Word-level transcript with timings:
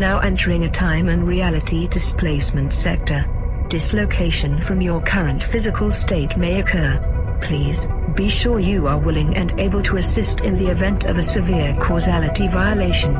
Now 0.00 0.18
entering 0.20 0.64
a 0.64 0.70
time 0.70 1.10
and 1.10 1.28
reality 1.28 1.86
displacement 1.86 2.72
sector. 2.72 3.26
Dislocation 3.68 4.62
from 4.62 4.80
your 4.80 5.02
current 5.02 5.42
physical 5.42 5.92
state 5.92 6.38
may 6.38 6.58
occur. 6.58 7.38
Please, 7.42 7.86
be 8.14 8.30
sure 8.30 8.58
you 8.58 8.86
are 8.86 8.96
willing 8.96 9.36
and 9.36 9.52
able 9.60 9.82
to 9.82 9.98
assist 9.98 10.40
in 10.40 10.56
the 10.56 10.70
event 10.70 11.04
of 11.04 11.18
a 11.18 11.22
severe 11.22 11.76
causality 11.82 12.48
violation. 12.48 13.12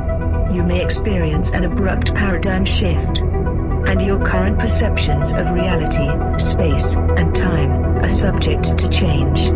You 0.55 0.63
may 0.63 0.83
experience 0.83 1.51
an 1.51 1.65
abrupt 1.65 2.15
paradigm 2.15 2.65
shift. 2.65 3.19
And 3.19 4.01
your 4.01 4.17
current 4.25 4.57
perceptions 4.57 5.33
of 5.33 5.51
reality, 5.51 6.09
space, 6.43 6.95
and 7.15 7.35
time 7.35 8.03
are 8.03 8.09
subject 8.09 8.75
to 8.79 8.89
change. 8.89 9.51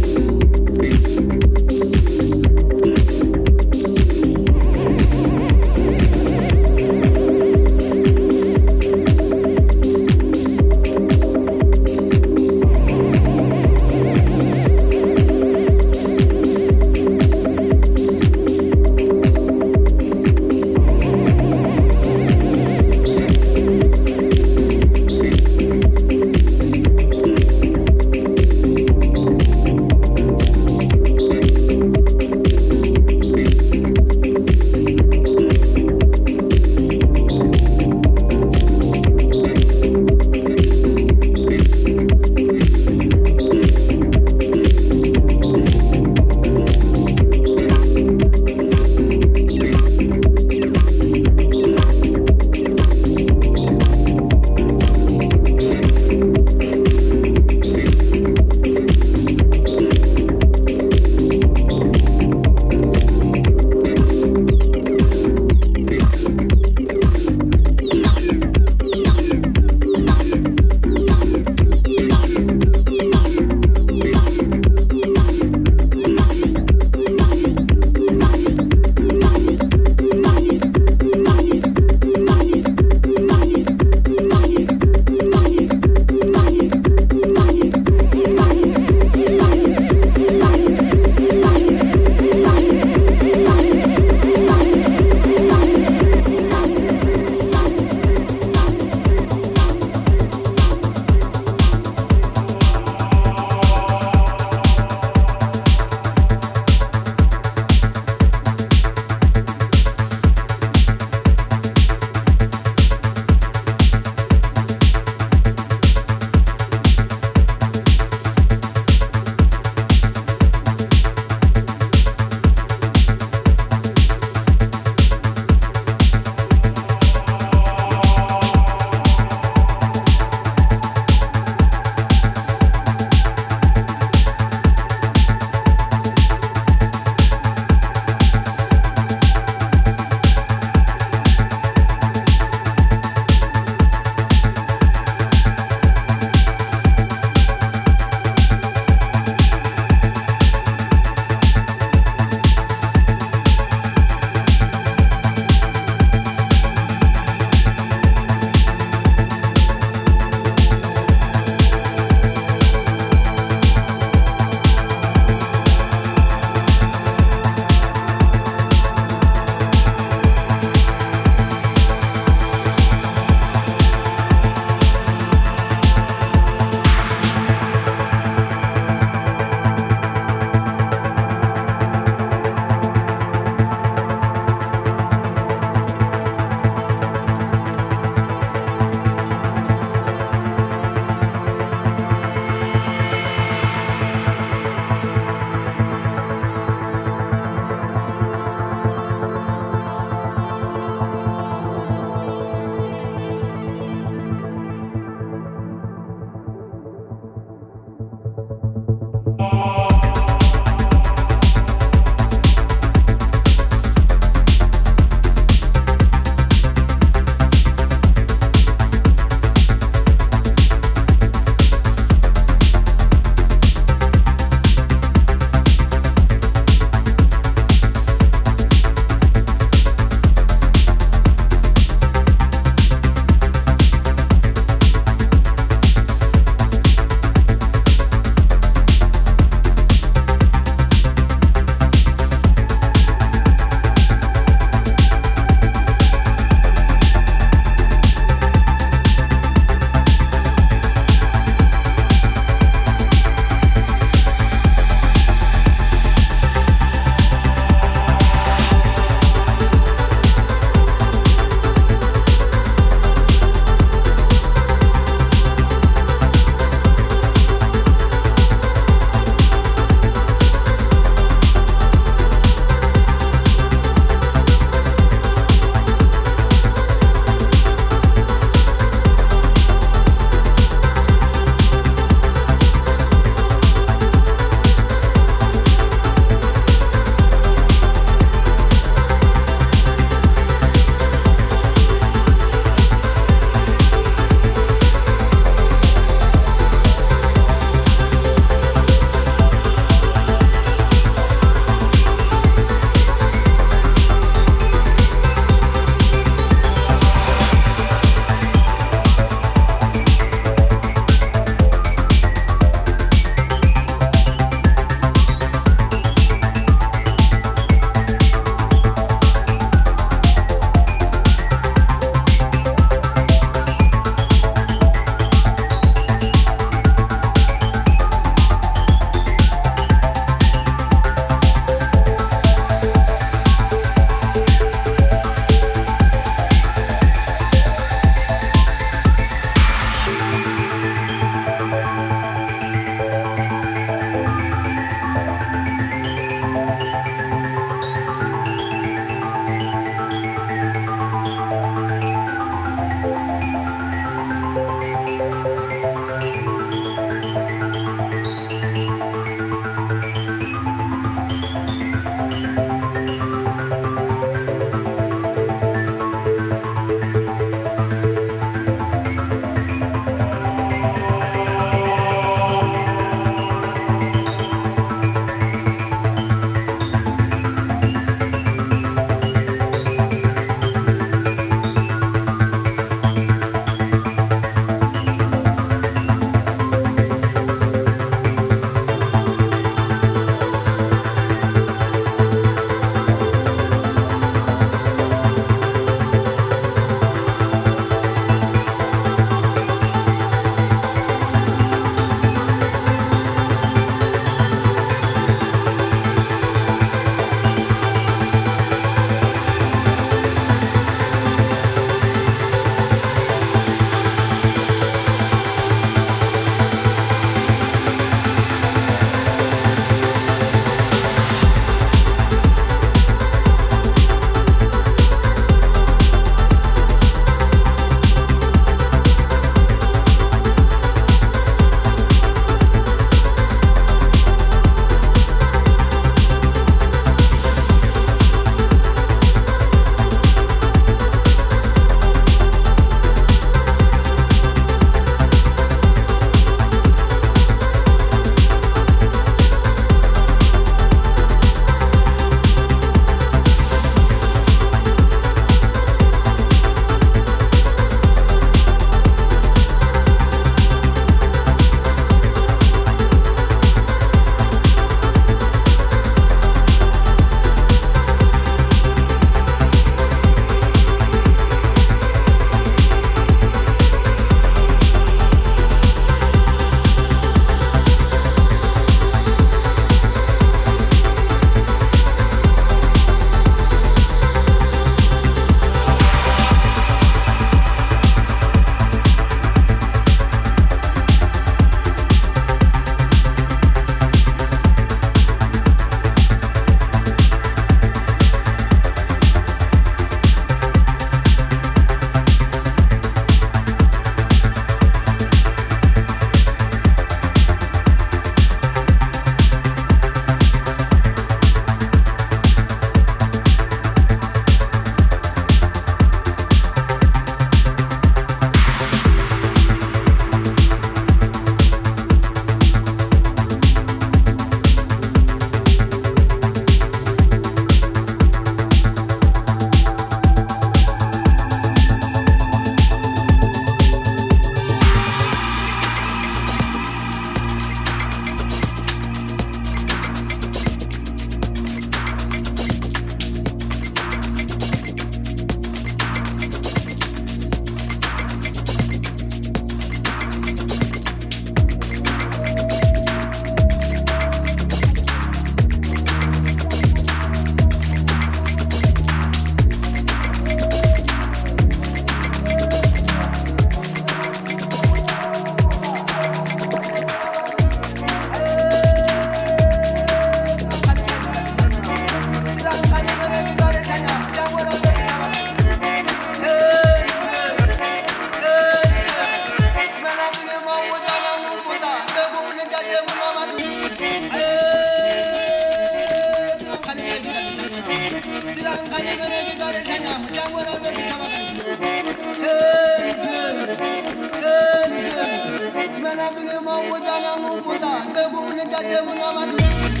Thank 599.61 599.99
you. 599.99 600.00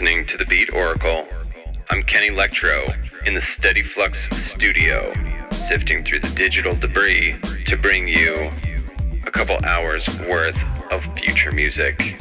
Listening 0.00 0.24
to 0.24 0.38
the 0.38 0.46
Beat 0.46 0.72
Oracle. 0.72 1.28
I'm 1.90 2.02
Kenny 2.02 2.28
Electro 2.28 2.86
in 3.26 3.34
the 3.34 3.40
Steady 3.42 3.82
Flux 3.82 4.30
studio, 4.30 5.12
sifting 5.50 6.02
through 6.02 6.20
the 6.20 6.34
digital 6.34 6.74
debris 6.74 7.38
to 7.66 7.76
bring 7.76 8.08
you 8.08 8.50
a 9.26 9.30
couple 9.30 9.62
hours 9.62 10.08
worth 10.20 10.58
of 10.90 11.04
future 11.18 11.52
music. 11.52 12.16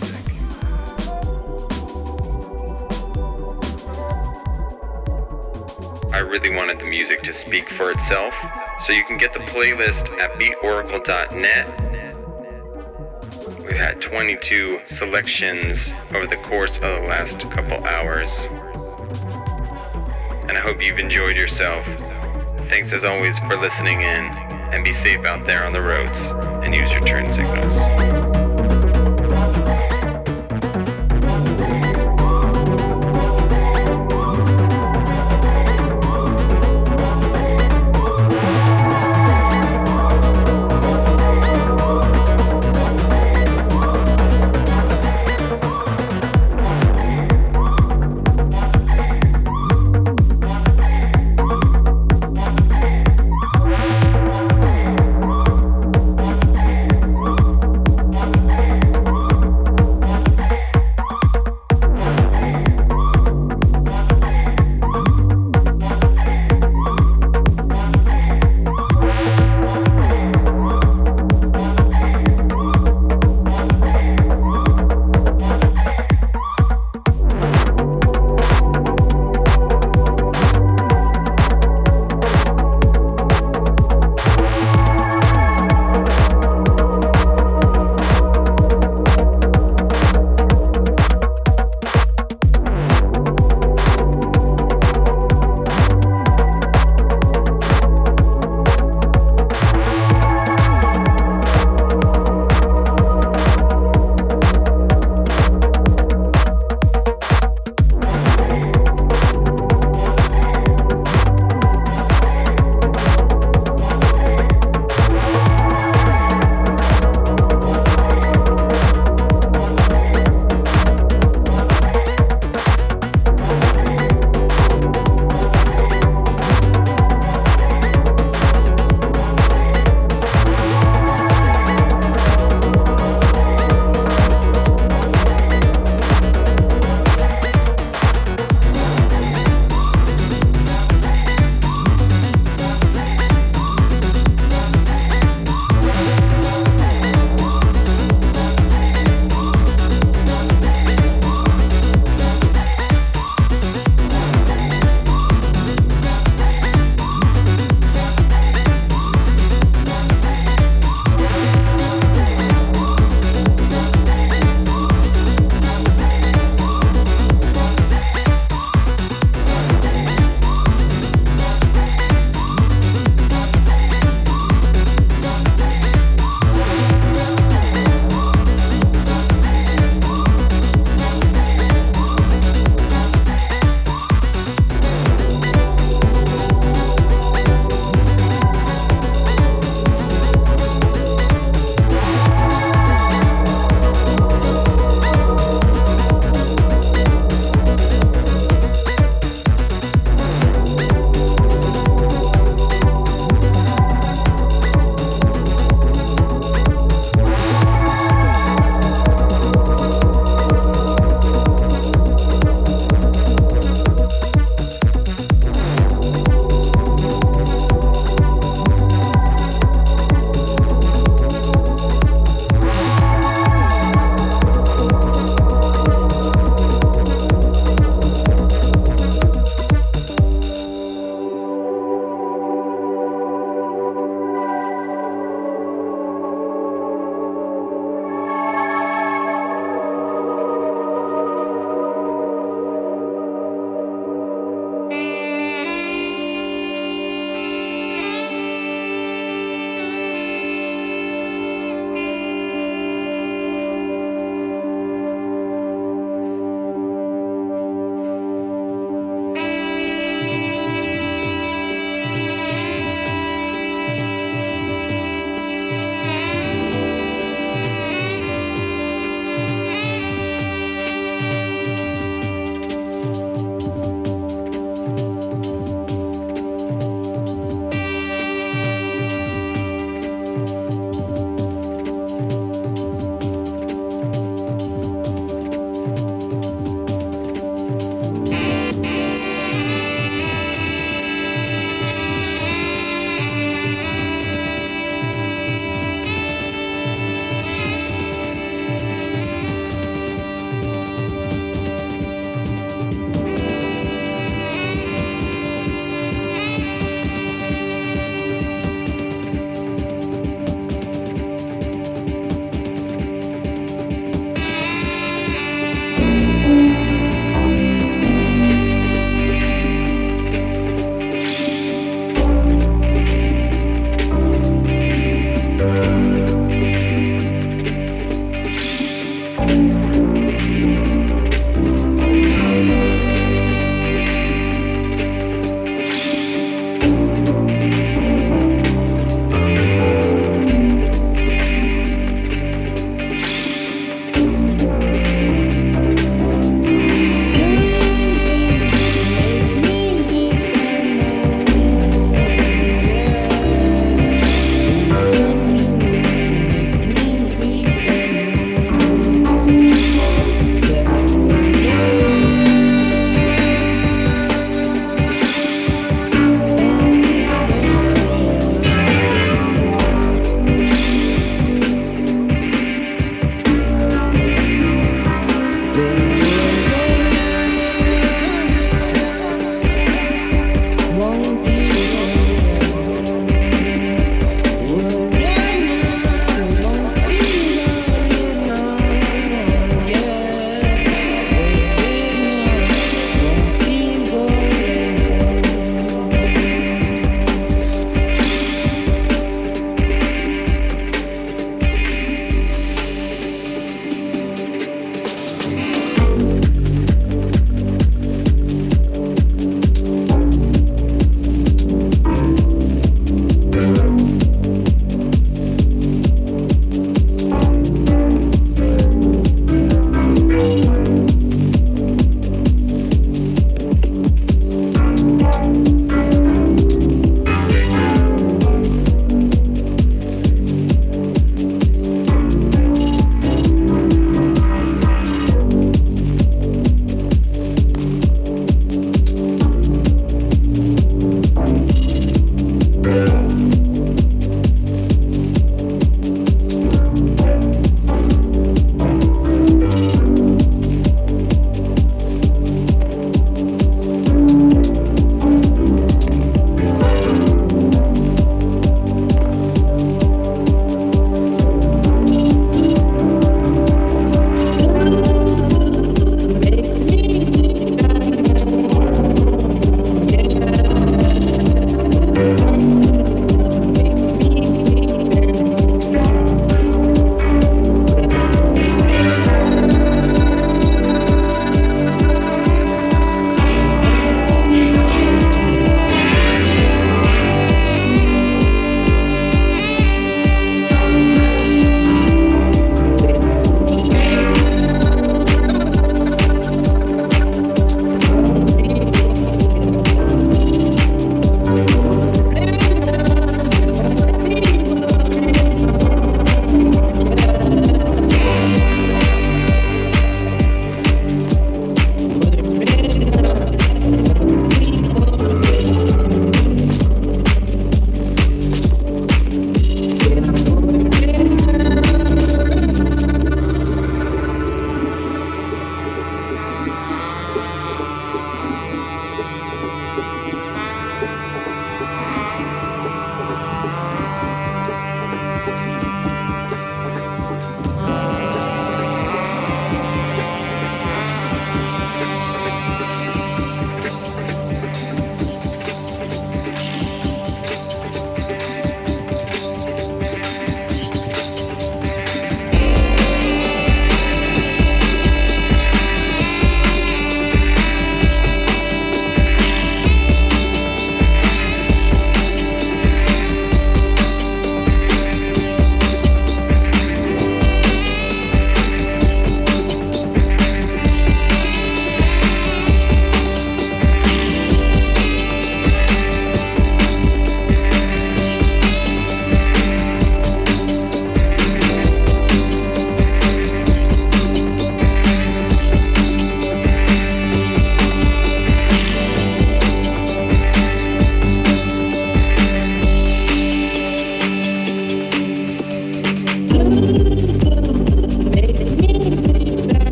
I 6.11 6.19
really 6.19 6.53
wanted 6.53 6.80
the 6.80 6.85
music 6.85 7.23
to 7.23 7.31
speak 7.31 7.69
for 7.69 7.91
itself, 7.91 8.35
so 8.81 8.91
you 8.91 9.06
can 9.06 9.15
get 9.15 9.31
the 9.31 9.39
playlist 9.39 10.11
at 10.19 10.38
beatoracle.net. 10.38 11.78
We've 14.30 14.39
22 14.39 14.81
selections 14.85 15.91
over 16.14 16.27
the 16.27 16.35
course 16.35 16.76
of 16.76 16.84
the 16.84 17.07
last 17.07 17.39
couple 17.49 17.84
hours. 17.84 18.47
And 20.47 20.51
I 20.51 20.60
hope 20.60 20.84
you've 20.84 20.99
enjoyed 20.99 21.35
yourself. 21.35 21.84
Thanks 22.69 22.93
as 22.93 23.06
always 23.06 23.39
for 23.39 23.57
listening 23.57 24.01
in, 24.01 24.26
and 24.72 24.84
be 24.84 24.93
safe 24.93 25.26
out 25.26 25.47
there 25.47 25.65
on 25.65 25.73
the 25.73 25.81
roads, 25.81 26.27
and 26.64 26.76
use 26.76 26.91
your 26.91 27.01
turn 27.01 27.27
signals. 27.31 28.39